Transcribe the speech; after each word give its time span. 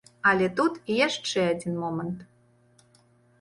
Але 0.29 0.45
тут 0.59 0.79
і 0.93 0.95
яшчэ 0.99 1.39
адзін 1.51 1.77
момант. 1.83 2.25